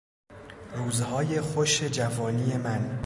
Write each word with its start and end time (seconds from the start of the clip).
روزهای 0.75 1.41
خوش 1.41 1.83
جوانی 1.83 2.57
من 2.57 2.99